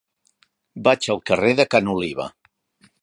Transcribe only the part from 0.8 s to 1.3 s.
Vaig al